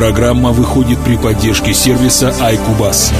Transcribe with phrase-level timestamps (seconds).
[0.00, 3.12] Программа выходит при поддержке сервиса iCubus.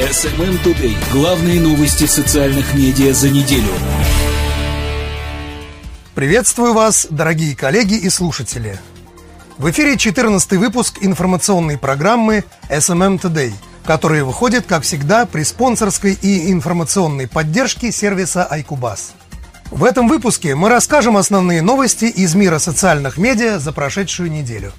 [0.00, 0.96] SMM Today.
[1.12, 3.70] Главные новости социальных медиа за неделю.
[6.16, 8.80] Приветствую вас, дорогие коллеги и слушатели.
[9.56, 13.52] В эфире 14 выпуск информационной программы SMM Today,
[13.84, 19.12] которая выходит, как всегда, при спонсорской и информационной поддержке сервиса iCubus.
[19.70, 24.72] В этом выпуске мы расскажем основные новости из мира социальных медиа за прошедшую неделю.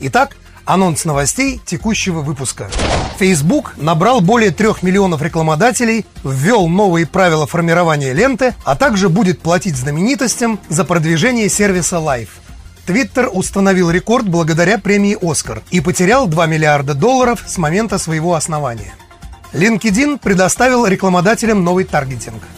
[0.00, 2.70] Итак, анонс новостей текущего выпуска.
[3.18, 9.76] Facebook набрал более трех миллионов рекламодателей, ввел новые правила формирования ленты, а также будет платить
[9.76, 12.30] знаменитостям за продвижение сервиса Live.
[12.86, 18.94] Twitter установил рекорд благодаря премии «Оскар» и потерял 2 миллиарда долларов с момента своего основания.
[19.52, 22.42] LinkedIn предоставил рекламодателям новый таргетинг–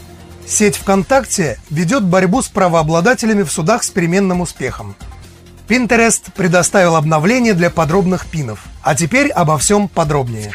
[0.46, 4.94] Сеть ВКонтакте ведет борьбу с правообладателями в судах с переменным успехом.
[5.68, 8.60] Pinterest предоставил обновление для подробных пинов.
[8.82, 10.54] А теперь обо всем подробнее.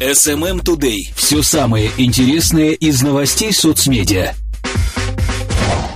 [0.00, 1.12] SMM Today.
[1.14, 4.32] Все самое интересное из новостей соцмедиа.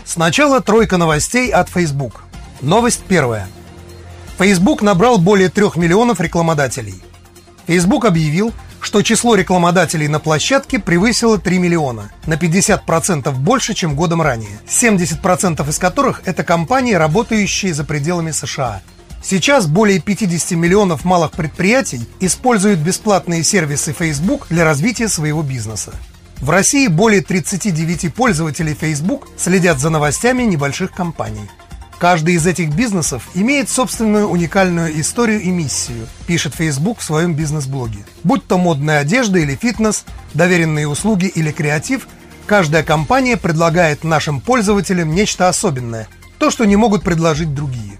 [0.05, 2.22] Сначала тройка новостей от Facebook.
[2.60, 3.48] Новость первая.
[4.38, 7.03] Facebook набрал более трех миллионов рекламодателей.
[7.66, 8.53] Facebook объявил,
[8.89, 15.69] что число рекламодателей на площадке превысило 3 миллиона, на 50% больше, чем годом ранее, 70%
[15.69, 18.81] из которых это компании, работающие за пределами США.
[19.22, 25.92] Сейчас более 50 миллионов малых предприятий используют бесплатные сервисы Facebook для развития своего бизнеса.
[26.39, 31.50] В России более 39 пользователей Facebook следят за новостями небольших компаний.
[31.98, 38.04] Каждый из этих бизнесов имеет собственную уникальную историю и миссию, пишет Facebook в своем бизнес-блоге.
[38.22, 42.06] Будь то модная одежда или фитнес, доверенные услуги или креатив,
[42.46, 46.06] каждая компания предлагает нашим пользователям нечто особенное,
[46.38, 47.98] то, что не могут предложить другие.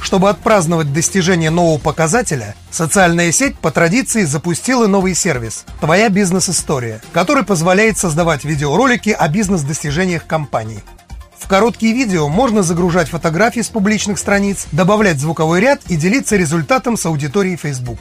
[0.00, 7.42] Чтобы отпраздновать достижение нового показателя, социальная сеть по традиции запустила новый сервис «Твоя бизнес-история», который
[7.42, 10.82] позволяет создавать видеоролики о бизнес-достижениях компании–
[11.38, 16.96] в короткие видео можно загружать фотографии с публичных страниц, добавлять звуковой ряд и делиться результатом
[16.96, 17.98] с аудиторией Facebook.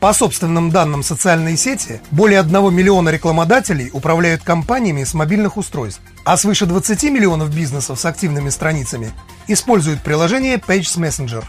[0.00, 6.36] По собственным данным социальной сети, более 1 миллиона рекламодателей управляют компаниями с мобильных устройств, а
[6.36, 9.10] свыше 20 миллионов бизнесов с активными страницами
[9.48, 11.44] используют приложение Pages Messenger.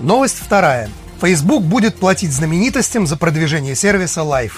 [0.00, 0.88] Новость вторая.
[1.20, 4.52] Facebook будет платить знаменитостям за продвижение сервиса Live.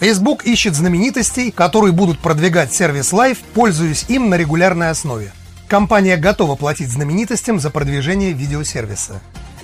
[0.00, 5.30] Facebook ищет знаменитостей, которые будут продвигать сервис Live, пользуясь им на регулярной основе.
[5.68, 9.20] Компания готова платить знаменитостям за продвижение видеосервиса.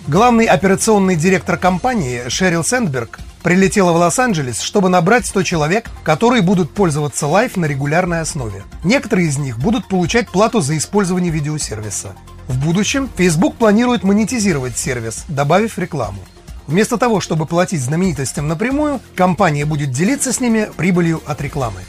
[0.07, 6.71] Главный операционный директор компании Шерил Сэндберг прилетела в Лос-Анджелес, чтобы набрать 100 человек, которые будут
[6.71, 8.63] пользоваться Live на регулярной основе.
[8.85, 12.15] Некоторые из них будут получать плату за использование видеосервиса.
[12.47, 16.19] В будущем Facebook планирует монетизировать сервис, добавив рекламу.
[16.67, 21.81] Вместо того, чтобы платить знаменитостям напрямую, компания будет делиться с ними прибылью от рекламы.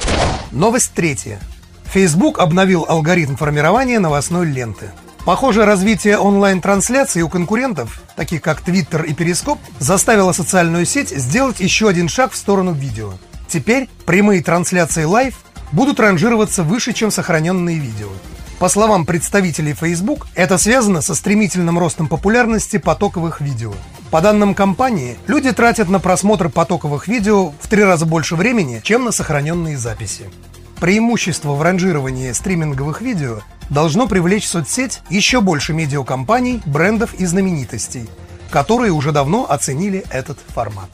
[0.51, 1.39] Новость третья.
[1.85, 4.91] Facebook обновил алгоритм формирования новостной ленты.
[5.25, 11.89] Похоже, развитие онлайн-трансляций у конкурентов, таких как Twitter и Periscope, заставило социальную сеть сделать еще
[11.89, 13.13] один шаг в сторону видео.
[13.47, 15.35] Теперь прямые трансляции Live
[15.71, 18.09] будут ранжироваться выше, чем сохраненные видео.
[18.59, 23.73] По словам представителей Facebook, это связано со стремительным ростом популярности потоковых видео.
[24.12, 29.03] По данным компании, люди тратят на просмотр потоковых видео в три раза больше времени, чем
[29.03, 30.29] на сохраненные записи.
[30.79, 38.07] Преимущество в ранжировании стриминговых видео должно привлечь соцсеть еще больше медиакомпаний, брендов и знаменитостей,
[38.50, 40.90] которые уже давно оценили этот формат.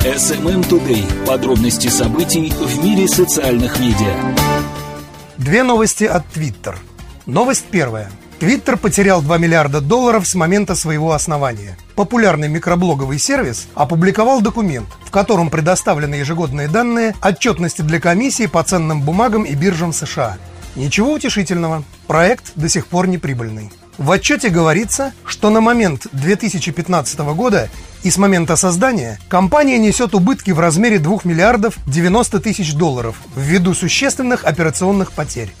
[0.00, 1.26] SMM Today.
[1.26, 4.14] Подробности событий в мире социальных медиа.
[5.36, 6.76] Две новости от Twitter.
[7.26, 8.10] Новость первая.
[8.38, 11.78] Twitter потерял 2 миллиарда долларов с момента своего основания.
[11.94, 19.00] Популярный микроблоговый сервис опубликовал документ, в котором предоставлены ежегодные данные отчетности для комиссии по ценным
[19.00, 20.36] бумагам и биржам США.
[20.74, 23.72] Ничего утешительного, проект до сих пор не прибыльный.
[23.96, 27.70] В отчете говорится, что на момент 2015 года
[28.02, 33.72] и с момента создания компания несет убытки в размере 2 миллиардов 90 тысяч долларов ввиду
[33.72, 35.54] существенных операционных потерь.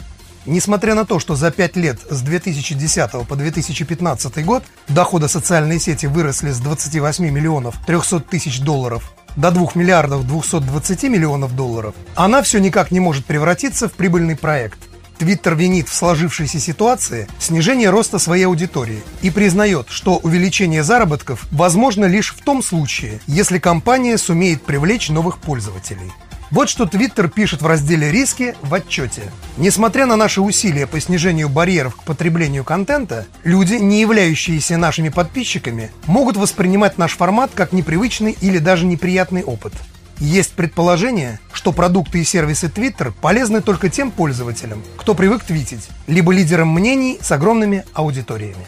[0.46, 6.06] Несмотря на то, что за 5 лет с 2010 по 2015 год доходы социальной сети
[6.06, 12.58] выросли с 28 миллионов 300 тысяч долларов до 2 миллиардов 220 миллионов долларов, она все
[12.58, 14.78] никак не может превратиться в прибыльный проект–
[15.18, 22.04] Твиттер винит в сложившейся ситуации снижение роста своей аудитории и признает, что увеличение заработков возможно
[22.04, 26.12] лишь в том случае, если компания сумеет привлечь новых пользователей.
[26.52, 29.22] Вот что Твиттер пишет в разделе «Риски» в отчете.
[29.56, 35.90] Несмотря на наши усилия по снижению барьеров к потреблению контента, люди, не являющиеся нашими подписчиками,
[36.06, 39.72] могут воспринимать наш формат как непривычный или даже неприятный опыт.
[40.18, 46.32] Есть предположение, что продукты и сервисы Twitter полезны только тем пользователям, кто привык твитить, либо
[46.32, 48.66] лидерам мнений с огромными аудиториями.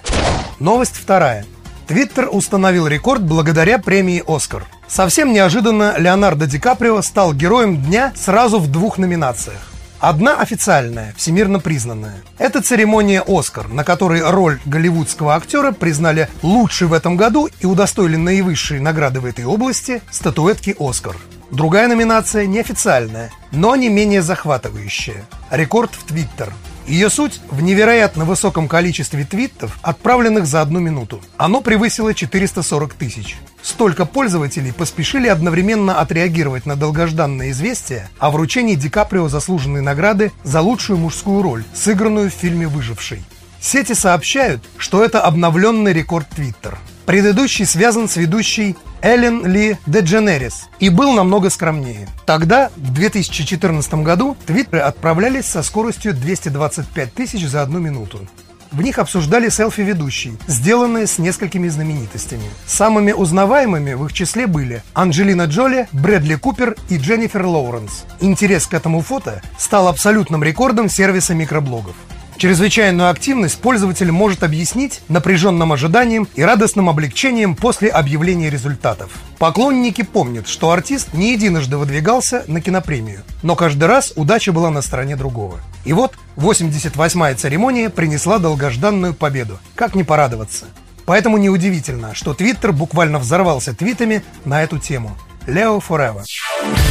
[0.59, 1.47] Новость вторая.
[1.87, 4.67] Твиттер установил рекорд благодаря премии «Оскар».
[4.89, 9.61] Совсем неожиданно Леонардо Ди Каприо стал героем дня сразу в двух номинациях.
[10.01, 12.23] Одна официальная, всемирно признанная.
[12.39, 18.17] Это церемония «Оскар», на которой роль голливудского актера признали лучшей в этом году и удостоили
[18.17, 21.17] наивысшей награды в этой области– статуэтки «Оскар».
[21.51, 25.25] Другая номинация неофициальная, но не менее захватывающая.
[25.51, 26.53] Рекорд в Твиттер–
[26.89, 31.21] ее суть в невероятно высоком количестве твитов, отправленных за одну минуту.
[31.37, 33.37] Оно превысило 440 тысяч.
[33.63, 40.61] Столько пользователей поспешили одновременно отреагировать на долгожданное известие о вручении Ди Каприо заслуженной награды за
[40.61, 43.23] лучшую мужскую роль, сыгранную в фильме «Выживший».
[43.61, 46.79] Сети сообщают, что это обновленный рекорд Твиттер.
[47.07, 52.09] Предыдущий связан с ведущей Эллен Ли Дедженерис и был намного скромнее.
[52.27, 58.29] Тогда, в 2014 году, твиттеры отправлялись со скоростью 225 тысяч за одну минуту.
[58.71, 62.51] В них обсуждали селфи ведущей, сделанные с несколькими знаменитостями.
[62.67, 68.05] Самыми узнаваемыми в их числе были Анджелина Джоли, Брэдли Купер и Дженнифер Лоуренс.
[68.21, 71.97] Интерес к этому фото стал абсолютным рекордом сервиса микроблогов.
[72.39, 79.11] Чрезвычайную активность пользователь может объяснить напряженным ожиданием и радостным облегчением после объявления результатов.
[79.39, 84.83] Поклонники помнят, что артист не единожды выдвигался на кинопремию, но каждый раз удача была на
[84.83, 85.59] стороне другого.
[85.85, 89.59] И вот 88-я церемония принесла долгожданную победу.
[89.75, 90.67] Как не порадоваться?
[91.07, 95.19] Поэтому неудивительно, что Твиттер буквально взорвался твитами на эту тему.
[95.49, 96.23] Лео Forever.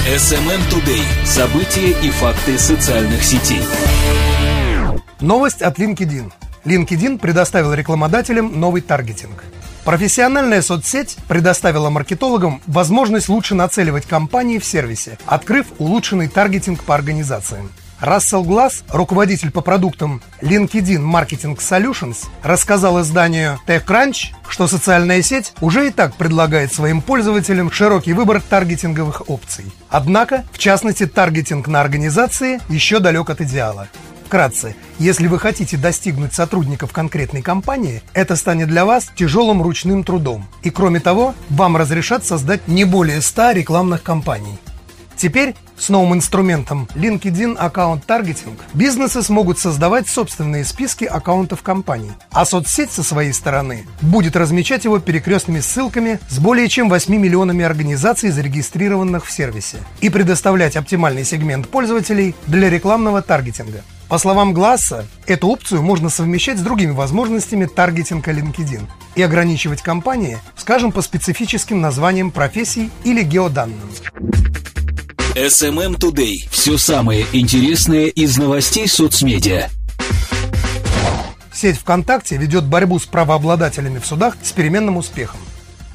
[0.09, 1.25] SMM Today.
[1.25, 3.61] События и факты социальных сетей.
[5.21, 6.31] Новость от LinkedIn.
[6.63, 9.43] LinkedIn предоставил рекламодателям новый таргетинг.
[9.83, 17.71] Профессиональная соцсеть предоставила маркетологам возможность лучше нацеливать компании в сервисе, открыв улучшенный таргетинг по организациям.
[17.99, 25.87] Рассел Глаз, руководитель по продуктам LinkedIn Marketing Solutions, рассказал изданию TechCrunch, что социальная сеть уже
[25.87, 29.65] и так предлагает своим пользователям широкий выбор таргетинговых опций.
[29.89, 33.87] Однако, в частности, таргетинг на организации еще далек от идеала.
[34.27, 40.45] Вкратце, если вы хотите достигнуть сотрудников конкретной компании, это станет для вас тяжелым ручным трудом.
[40.63, 44.59] И кроме того, вам разрешат создать не более 100 рекламных кампаний.
[45.15, 52.45] Теперь с новым инструментом LinkedIn Account Targeting бизнесы смогут создавать собственные списки аккаунтов компаний, а
[52.45, 58.29] соцсеть со своей стороны будет размечать его перекрестными ссылками с более чем 8 миллионами организаций,
[58.29, 63.83] зарегистрированных в сервисе, и предоставлять оптимальный сегмент пользователей для рекламного таргетинга.
[64.09, 68.83] По словам Гласса, эту опцию можно совмещать с другими возможностями таргетинга LinkedIn
[69.15, 73.89] и ограничивать компании, скажем, по специфическим названиям профессий или геоданным.
[75.35, 76.47] SMM Today.
[76.49, 79.69] Все самое интересное из новостей соцмедиа.
[81.53, 85.39] Сеть ВКонтакте ведет борьбу с правообладателями в судах с переменным успехом.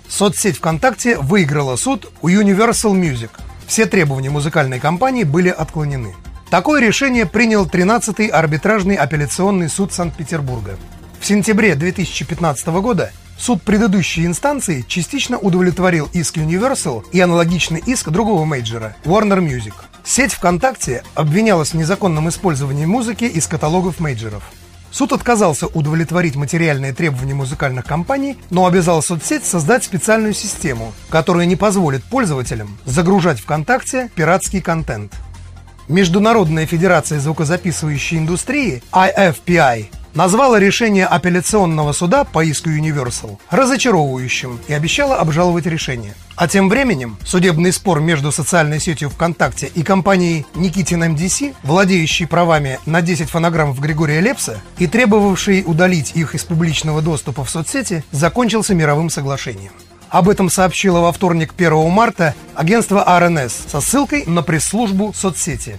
[0.08, 3.30] Соцсеть ВКонтакте выиграла суд у Universal Music.
[3.66, 6.14] Все требования музыкальной компании были отклонены.
[6.52, 10.76] Такое решение принял 13-й арбитражный апелляционный суд Санкт-Петербурга.
[11.18, 18.44] В сентябре 2015 года суд предыдущей инстанции частично удовлетворил иск Universal и аналогичный иск другого
[18.44, 19.72] мейджора– Warner Music.
[20.04, 24.42] Сеть ВКонтакте обвинялась в незаконном использовании музыки из каталогов мейджеров.
[24.90, 31.56] Суд отказался удовлетворить материальные требования музыкальных компаний, но обязал соцсеть создать специальную систему, которая не
[31.56, 35.14] позволит пользователям загружать ВКонтакте пиратский контент.
[35.88, 45.16] Международная федерация звукозаписывающей индустрии IFPI назвала решение апелляционного суда по иску Universal разочаровывающим и обещала
[45.16, 46.14] обжаловать решение.
[46.36, 52.78] А тем временем судебный спор между социальной сетью ВКонтакте и компанией Никитин МДС, владеющей правами
[52.86, 58.74] на 10 фонограммов Григория Лепса и требовавшей удалить их из публичного доступа в соцсети, закончился
[58.74, 59.72] мировым соглашением.
[60.12, 65.78] Об этом сообщило во вторник 1 марта агентство РНС со ссылкой на пресс-службу соцсети.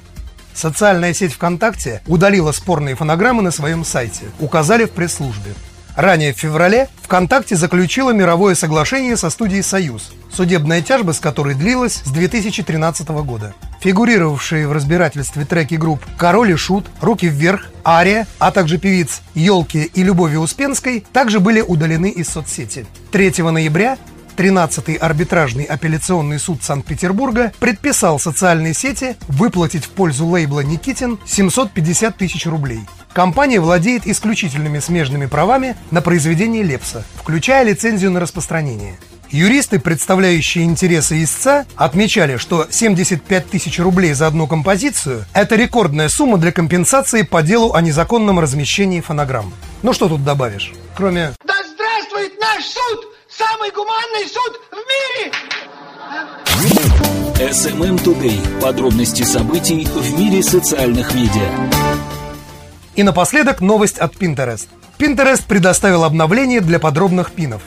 [0.56, 5.54] Социальная сеть ВКонтакте удалила спорные фонограммы на своем сайте, указали в пресс-службе.
[5.96, 12.02] Ранее в феврале ВКонтакте заключила мировое соглашение со студией «Союз», судебная тяжба с которой длилась
[12.04, 13.54] с 2013 года.
[13.82, 19.84] Фигурировавшие в разбирательстве треки групп «Король и Шут», «Руки вверх», «Ария», а также певиц «Елки»
[19.84, 22.88] и «Любови Успенской» также были удалены из соцсети.
[23.12, 24.00] 3 ноября
[24.36, 32.46] 13-й арбитражный апелляционный суд Санкт-Петербурга предписал социальной сети выплатить в пользу лейбла «Никитин» 750 тысяч
[32.46, 32.82] рублей.
[33.14, 38.98] Компания владеет исключительными смежными правами на произведение Лепса, включая лицензию на распространение.
[39.30, 46.38] Юристы, представляющие интересы истца, отмечали, что 75 тысяч рублей за одну композицию– это рекордная сумма
[46.38, 49.52] для компенсации по делу о незаконном размещении фонограмм.
[49.82, 50.74] Ну что тут добавишь?
[50.96, 53.14] Кроме Да здравствует наш суд!
[53.64, 55.32] Самый гуманный суд в мире!
[57.50, 58.60] SMM Today.
[58.60, 61.50] Подробности событий в мире социальных медиа.
[62.96, 64.68] И напоследок новость от Pinterest.
[64.98, 67.62] Pinterest предоставил обновление для подробных пинов.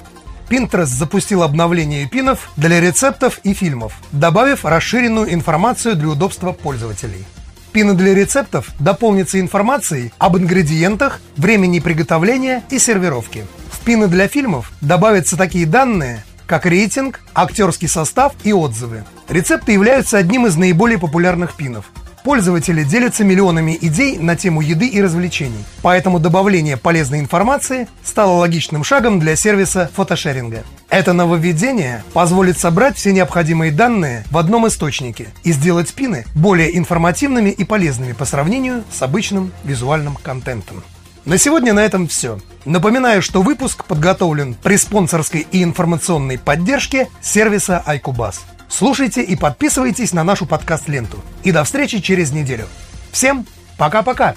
[0.51, 7.25] Pinterest запустил обновление пинов для рецептов и фильмов, добавив расширенную информацию для удобства пользователей.
[7.73, 13.47] Пины для рецептов дополнятся информацией об ингредиентах, времени приготовления и сервировки.
[13.87, 19.05] В пины для фильмов добавятся такие данные, как рейтинг, актерский состав и отзывы.
[19.29, 21.85] Рецепты являются одним из наиболее популярных пинов.
[22.25, 28.83] Пользователи делятся миллионами идей на тему еды и развлечений, поэтому добавление полезной информации стало логичным
[28.83, 30.65] шагом для сервиса фотошеринга.
[30.91, 37.51] Это нововведение позволит собрать все необходимые данные в одном источнике и сделать пины более информативными
[37.51, 40.83] и полезными по сравнению с обычным визуальным контентом.
[41.27, 42.39] На сегодня на этом все.
[42.65, 48.37] Напоминаю, что выпуск подготовлен при спонсорской и информационной поддержке сервиса iCubus.
[48.69, 51.19] Слушайте и подписывайтесь на нашу подкаст-ленту.
[51.43, 52.69] И до встречи через неделю.
[53.11, 53.45] Всем
[53.77, 54.37] пока-пока!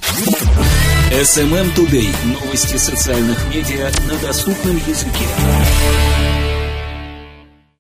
[1.12, 2.10] SMM Today.
[2.26, 5.26] Новости социальных медиа на доступном языке.